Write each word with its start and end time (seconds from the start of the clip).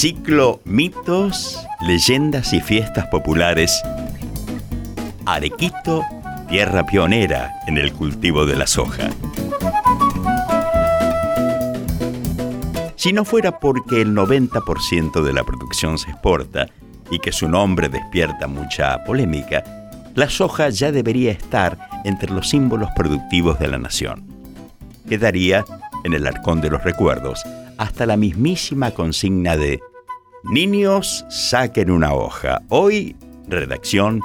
Ciclo 0.00 0.62
Mitos, 0.64 1.62
Leyendas 1.82 2.54
y 2.54 2.62
Fiestas 2.62 3.06
Populares. 3.08 3.82
Arequito, 5.26 6.02
tierra 6.48 6.86
pionera 6.86 7.52
en 7.66 7.76
el 7.76 7.92
cultivo 7.92 8.46
de 8.46 8.56
la 8.56 8.66
soja. 8.66 9.10
Si 12.96 13.12
no 13.12 13.26
fuera 13.26 13.60
porque 13.60 14.00
el 14.00 14.14
90% 14.14 15.22
de 15.22 15.32
la 15.34 15.44
producción 15.44 15.98
se 15.98 16.12
exporta 16.12 16.66
y 17.10 17.18
que 17.18 17.30
su 17.30 17.46
nombre 17.46 17.90
despierta 17.90 18.46
mucha 18.46 19.04
polémica, 19.04 19.62
la 20.14 20.30
soja 20.30 20.70
ya 20.70 20.92
debería 20.92 21.30
estar 21.30 21.76
entre 22.06 22.32
los 22.32 22.48
símbolos 22.48 22.88
productivos 22.96 23.58
de 23.58 23.68
la 23.68 23.76
nación. 23.76 24.24
Quedaría 25.06 25.62
en 26.04 26.14
el 26.14 26.26
arcón 26.26 26.62
de 26.62 26.70
los 26.70 26.82
recuerdos 26.84 27.44
hasta 27.76 28.06
la 28.06 28.16
mismísima 28.16 28.92
consigna 28.92 29.58
de 29.58 29.80
Niños, 30.44 31.26
saquen 31.28 31.90
una 31.90 32.14
hoja. 32.14 32.62
Hoy, 32.70 33.14
redacción, 33.46 34.22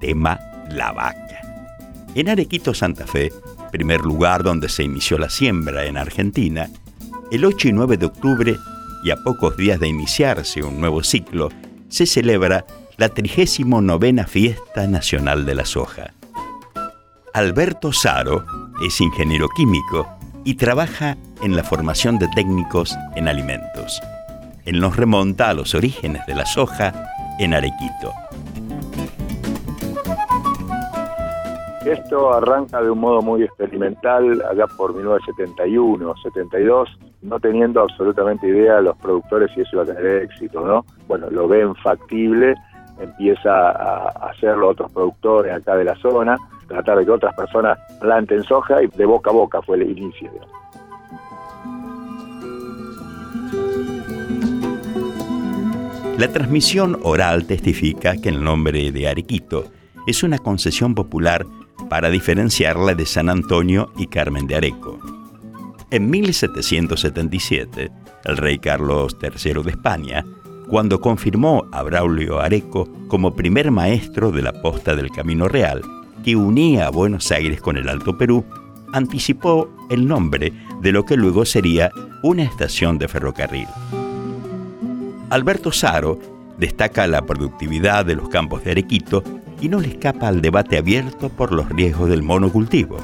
tema 0.00 0.40
La 0.70 0.92
vaca. 0.92 1.40
En 2.14 2.30
Arequito, 2.30 2.72
Santa 2.72 3.06
Fe, 3.06 3.30
primer 3.70 4.00
lugar 4.00 4.42
donde 4.42 4.70
se 4.70 4.82
inició 4.82 5.18
la 5.18 5.28
siembra 5.28 5.84
en 5.84 5.98
Argentina, 5.98 6.70
el 7.30 7.44
8 7.44 7.68
y 7.68 7.72
9 7.72 7.98
de 7.98 8.06
octubre, 8.06 8.56
y 9.04 9.10
a 9.10 9.16
pocos 9.18 9.58
días 9.58 9.78
de 9.78 9.88
iniciarse 9.88 10.62
un 10.62 10.80
nuevo 10.80 11.02
ciclo, 11.02 11.50
se 11.88 12.06
celebra 12.06 12.64
la 12.96 13.10
39 13.10 14.24
Fiesta 14.26 14.86
Nacional 14.86 15.44
de 15.44 15.54
la 15.54 15.66
Soja. 15.66 16.14
Alberto 17.34 17.92
Saro 17.92 18.44
es 18.86 19.00
ingeniero 19.02 19.48
químico 19.54 20.08
y 20.44 20.54
trabaja 20.54 21.18
en 21.42 21.54
la 21.54 21.62
formación 21.62 22.18
de 22.18 22.26
técnicos 22.34 22.96
en 23.16 23.28
alimentos. 23.28 24.00
Él 24.68 24.80
nos 24.80 24.96
remonta 24.96 25.48
a 25.48 25.54
los 25.54 25.74
orígenes 25.74 26.26
de 26.26 26.34
la 26.34 26.44
soja 26.44 26.92
en 27.38 27.54
Arequito. 27.54 28.12
Esto 31.86 32.34
arranca 32.34 32.82
de 32.82 32.90
un 32.90 32.98
modo 32.98 33.22
muy 33.22 33.44
experimental 33.44 34.42
allá 34.42 34.66
por 34.66 34.94
1971, 34.94 36.14
72, 36.22 36.98
no 37.22 37.40
teniendo 37.40 37.80
absolutamente 37.80 38.46
idea 38.46 38.82
los 38.82 38.94
productores 38.98 39.50
si 39.54 39.62
eso 39.62 39.70
iba 39.72 39.84
a 39.84 39.86
tener 39.86 40.24
éxito, 40.24 40.60
¿no? 40.60 40.84
Bueno, 41.06 41.30
lo 41.30 41.48
ven 41.48 41.74
factible, 41.76 42.54
empieza 43.00 43.70
a 43.70 44.28
hacerlo 44.28 44.68
otros 44.68 44.92
productores 44.92 45.50
acá 45.50 45.76
de 45.76 45.84
la 45.84 45.96
zona, 45.96 46.36
tratar 46.66 46.98
de 46.98 47.06
que 47.06 47.10
otras 47.10 47.34
personas 47.34 47.78
planten 48.02 48.44
soja 48.44 48.82
y 48.82 48.86
de 48.88 49.06
boca 49.06 49.30
a 49.30 49.32
boca 49.32 49.62
fue 49.62 49.78
el 49.78 49.98
inicio. 49.98 50.30
La 56.18 56.26
transmisión 56.32 56.98
oral 57.04 57.46
testifica 57.46 58.16
que 58.16 58.28
el 58.28 58.42
nombre 58.42 58.90
de 58.90 59.06
Arequito 59.06 59.70
es 60.04 60.24
una 60.24 60.38
concesión 60.38 60.96
popular 60.96 61.46
para 61.88 62.10
diferenciarla 62.10 62.96
de 62.96 63.06
San 63.06 63.28
Antonio 63.28 63.92
y 63.96 64.08
Carmen 64.08 64.48
de 64.48 64.56
Areco. 64.56 64.98
En 65.92 66.10
1777, 66.10 67.92
el 68.24 68.36
rey 68.36 68.58
Carlos 68.58 69.16
III 69.22 69.62
de 69.62 69.70
España, 69.70 70.26
cuando 70.68 71.00
confirmó 71.00 71.68
a 71.70 71.84
Braulio 71.84 72.40
Areco 72.40 72.88
como 73.06 73.36
primer 73.36 73.70
maestro 73.70 74.32
de 74.32 74.42
la 74.42 74.60
posta 74.60 74.96
del 74.96 75.12
Camino 75.12 75.46
Real, 75.46 75.82
que 76.24 76.34
unía 76.34 76.90
Buenos 76.90 77.30
Aires 77.30 77.60
con 77.60 77.76
el 77.76 77.88
Alto 77.88 78.18
Perú, 78.18 78.44
anticipó 78.92 79.70
el 79.88 80.08
nombre 80.08 80.52
de 80.82 80.90
lo 80.90 81.04
que 81.04 81.16
luego 81.16 81.44
sería 81.44 81.92
una 82.24 82.42
estación 82.42 82.98
de 82.98 83.06
ferrocarril. 83.06 83.68
Alberto 85.30 85.72
Saro 85.72 86.18
destaca 86.56 87.06
la 87.06 87.20
productividad 87.20 88.06
de 88.06 88.16
los 88.16 88.30
campos 88.30 88.64
de 88.64 88.70
Arequito 88.70 89.22
y 89.60 89.68
no 89.68 89.78
le 89.78 89.88
escapa 89.88 90.28
al 90.28 90.40
debate 90.40 90.78
abierto 90.78 91.28
por 91.28 91.52
los 91.52 91.68
riesgos 91.68 92.08
del 92.08 92.22
monocultivo. 92.22 92.96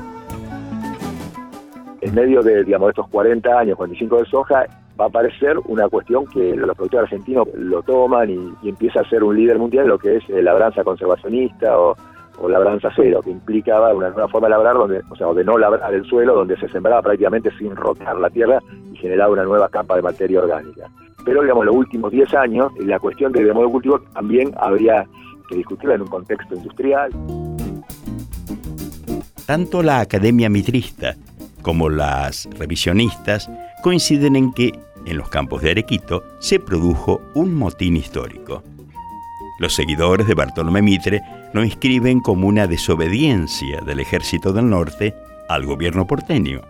En 2.01 2.15
medio 2.15 2.43
de 2.43 2.65
digamos, 2.65 2.91
estos 2.91 3.09
40 3.09 3.59
años, 3.59 3.77
45 3.77 4.19
de 4.21 4.25
soja, 4.25 4.67
va 4.99 5.05
a 5.05 5.09
aparecer 5.09 5.59
una 5.67 5.87
cuestión 5.91 6.27
que 6.27 6.57
los 6.57 6.75
productores 6.75 7.13
argentinos 7.13 7.47
lo 7.55 7.83
toman 7.83 8.31
y, 8.31 8.69
empieza 8.69 9.01
a 9.01 9.09
ser 9.11 9.23
un 9.23 9.37
líder 9.37 9.59
mundial, 9.59 9.89
lo 9.89 9.99
que 9.99 10.17
es 10.17 10.29
la 10.31 10.41
labranza 10.41 10.83
conservacionista 10.83 11.79
o, 11.79 11.95
labranza 12.49 12.89
cero, 12.97 13.21
que 13.23 13.31
implicaba 13.31 13.95
una 13.95 14.11
nueva 14.11 14.29
forma 14.29 14.49
de 14.49 14.53
labrar, 14.53 14.75
donde, 14.75 15.03
o 15.11 15.17
sea, 15.17 15.33
de 15.33 15.45
no 15.45 15.59
labrar 15.59 15.93
el 15.93 16.05
suelo, 16.05 16.35
donde 16.35 16.57
se 16.57 16.69
sembraba 16.69 17.03
prácticamente 17.03 17.51
sin 17.59 17.77
rotar 17.77 18.19
la 18.19 18.31
tierra 18.31 18.61
y 19.05 19.07
generaba 19.07 19.33
una 19.33 19.45
nueva 19.45 19.69
capa 19.69 19.97
de 19.97 20.03
materia 20.03 20.41
orgánica. 20.41 20.91
Pero, 21.25 21.43
digamos, 21.43 21.67
los 21.67 21.77
últimos 21.77 22.11
10 22.11 22.35
años, 22.35 22.73
la 22.79 22.99
cuestión 22.99 23.33
del 23.33 23.53
monocultivo 23.53 24.01
también 24.15 24.53
habría 24.57 25.07
que 25.49 25.57
discutirla 25.57 25.97
en 25.97 26.03
un 26.03 26.09
contexto 26.09 26.55
industrial. 26.55 27.11
Tanto 29.47 29.83
la 29.83 30.01
Academia 30.01 30.49
Mitrista 30.49 31.17
como 31.63 31.89
las 31.89 32.49
revisionistas 32.59 33.51
coinciden 33.83 34.37
en 34.37 34.53
que 34.53 34.73
en 35.07 35.19
los 35.19 35.29
campos 35.29 35.61
de 35.63 35.73
Arequito 35.73 36.25
se 36.39 36.61
produjo 36.61 37.21
un 37.35 37.55
motín 37.55 37.97
histórico. 37.97 38.63
Los 39.59 39.75
seguidores 39.75 40.27
de 40.27 40.35
Bartolomé 40.35 40.83
Mitre 40.83 41.21
lo 41.53 41.63
inscriben 41.63 42.21
como 42.21 42.49
una 42.49 42.67
desobediencia 42.67 43.81
del 43.83 44.01
ejército 44.01 44.53
del 44.53 44.69
norte 44.69 45.15
al 45.49 45.67
gobierno 45.67 46.07
porteño. 46.07 46.63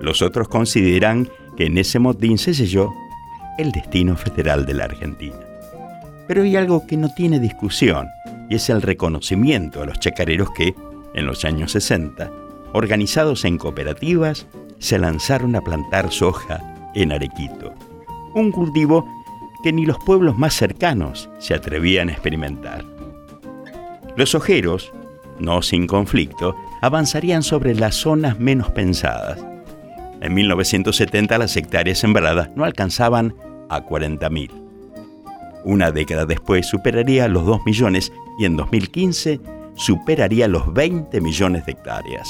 Los 0.00 0.22
otros 0.22 0.48
consideran 0.48 1.28
que 1.56 1.66
en 1.66 1.78
ese 1.78 1.98
motín 1.98 2.38
se 2.38 2.54
selló 2.54 2.92
el 3.58 3.72
destino 3.72 4.16
federal 4.16 4.66
de 4.66 4.74
la 4.74 4.84
Argentina. 4.84 5.36
Pero 6.28 6.42
hay 6.42 6.56
algo 6.56 6.86
que 6.86 6.96
no 6.96 7.12
tiene 7.14 7.40
discusión 7.40 8.08
y 8.48 8.56
es 8.56 8.68
el 8.68 8.82
reconocimiento 8.82 9.82
a 9.82 9.86
los 9.86 9.98
chacareros 9.98 10.50
que, 10.50 10.74
en 11.14 11.26
los 11.26 11.44
años 11.44 11.72
60, 11.72 12.30
organizados 12.72 13.44
en 13.44 13.58
cooperativas, 13.58 14.46
se 14.78 14.98
lanzaron 14.98 15.56
a 15.56 15.62
plantar 15.62 16.12
soja 16.12 16.90
en 16.94 17.12
Arequito, 17.12 17.74
un 18.34 18.52
cultivo 18.52 19.06
que 19.62 19.72
ni 19.72 19.86
los 19.86 19.98
pueblos 20.04 20.36
más 20.36 20.54
cercanos 20.54 21.30
se 21.38 21.54
atrevían 21.54 22.08
a 22.08 22.12
experimentar. 22.12 22.84
Los 24.16 24.34
ojeros, 24.34 24.92
no 25.38 25.62
sin 25.62 25.86
conflicto, 25.86 26.54
avanzarían 26.82 27.42
sobre 27.42 27.74
las 27.74 27.94
zonas 27.94 28.38
menos 28.38 28.70
pensadas. 28.70 29.38
En 30.20 30.34
1970 30.34 31.38
las 31.38 31.56
hectáreas 31.56 31.98
sembradas 31.98 32.50
no 32.56 32.64
alcanzaban 32.64 33.34
a 33.68 33.80
40.000. 33.80 34.50
Una 35.64 35.90
década 35.90 36.26
después 36.26 36.66
superaría 36.66 37.28
los 37.28 37.44
2 37.44 37.60
millones 37.66 38.12
y 38.38 38.44
en 38.44 38.56
2015 38.56 39.40
superaría 39.74 40.48
los 40.48 40.72
20 40.72 41.20
millones 41.20 41.66
de 41.66 41.72
hectáreas. 41.72 42.28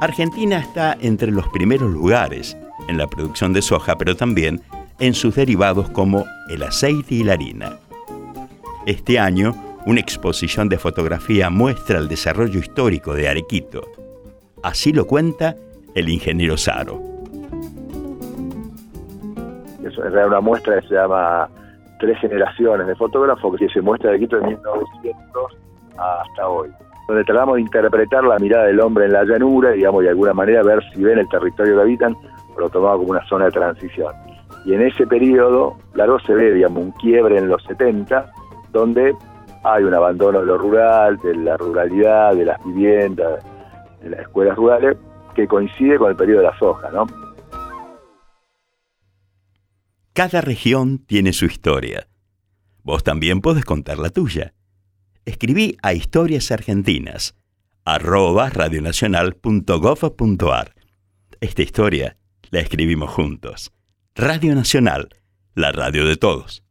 Argentina 0.00 0.58
está 0.58 0.96
entre 1.00 1.30
los 1.30 1.48
primeros 1.48 1.90
lugares 1.90 2.56
en 2.88 2.98
la 2.98 3.06
producción 3.06 3.52
de 3.52 3.62
soja, 3.62 3.96
pero 3.96 4.16
también 4.16 4.60
en 4.98 5.14
sus 5.14 5.34
derivados 5.34 5.88
como 5.90 6.24
el 6.48 6.62
aceite 6.62 7.14
y 7.16 7.24
la 7.24 7.34
harina. 7.34 7.78
Este 8.86 9.18
año, 9.18 9.54
una 9.86 10.00
exposición 10.00 10.68
de 10.68 10.78
fotografía 10.78 11.50
muestra 11.50 11.98
el 11.98 12.08
desarrollo 12.08 12.60
histórico 12.60 13.14
de 13.14 13.28
Arequito. 13.28 13.82
Así 14.62 14.92
lo 14.92 15.06
cuenta 15.06 15.56
el 15.94 16.08
ingeniero 16.08 16.56
Saro. 16.56 17.00
Es 19.84 19.98
una 19.98 20.40
muestra 20.40 20.80
que 20.80 20.88
se 20.88 20.94
llama 20.94 21.48
Tres 21.98 22.18
generaciones 22.18 22.86
de 22.86 22.96
fotógrafos 22.96 23.56
que 23.58 23.68
se 23.68 23.80
muestra 23.80 24.10
de 24.10 24.16
Arequito 24.16 24.36
de 24.36 24.46
1900 24.48 25.52
hasta 25.96 26.48
hoy 26.48 26.68
donde 27.08 27.24
tratamos 27.24 27.56
de 27.56 27.62
interpretar 27.62 28.24
la 28.24 28.38
mirada 28.38 28.64
del 28.64 28.80
hombre 28.80 29.06
en 29.06 29.12
la 29.12 29.24
llanura, 29.24 29.72
digamos, 29.72 30.02
de 30.02 30.10
alguna 30.10 30.32
manera 30.32 30.62
ver 30.62 30.82
si 30.92 31.02
ven 31.02 31.18
el 31.18 31.28
territorio 31.28 31.76
que 31.76 31.82
habitan, 31.82 32.16
lo 32.56 32.70
tomamos 32.70 33.00
como 33.00 33.10
una 33.10 33.26
zona 33.26 33.46
de 33.46 33.50
transición. 33.50 34.14
Y 34.64 34.74
en 34.74 34.82
ese 34.82 35.06
periodo, 35.06 35.76
claro, 35.92 36.18
se 36.20 36.32
ve, 36.32 36.52
digamos, 36.52 36.84
un 36.84 36.92
quiebre 36.92 37.38
en 37.38 37.48
los 37.48 37.62
70, 37.64 38.32
donde 38.70 39.14
hay 39.64 39.84
un 39.84 39.94
abandono 39.94 40.40
de 40.40 40.46
lo 40.46 40.58
rural, 40.58 41.18
de 41.18 41.34
la 41.34 41.56
ruralidad, 41.56 42.34
de 42.34 42.44
las 42.44 42.64
viviendas, 42.64 43.44
de 44.00 44.10
las 44.10 44.20
escuelas 44.20 44.56
rurales, 44.56 44.96
que 45.34 45.46
coincide 45.46 45.98
con 45.98 46.10
el 46.10 46.16
periodo 46.16 46.40
de 46.40 46.46
la 46.46 46.58
soja, 46.58 46.90
¿no? 46.90 47.06
Cada 50.12 50.40
región 50.40 50.98
tiene 50.98 51.32
su 51.32 51.46
historia. 51.46 52.08
Vos 52.82 53.02
también 53.02 53.40
podés 53.40 53.64
contar 53.64 53.98
la 53.98 54.10
tuya 54.10 54.52
escribí 55.24 55.76
a 55.82 55.94
Historias 55.94 56.50
Argentinas, 56.50 57.36
arroba 57.84 58.50
radionacional.gov.ar. 58.50 60.74
Esta 61.40 61.62
historia 61.62 62.16
la 62.50 62.58
escribimos 62.60 63.10
juntos. 63.10 63.72
Radio 64.14 64.54
Nacional, 64.54 65.08
la 65.54 65.72
radio 65.72 66.06
de 66.06 66.16
todos. 66.16 66.61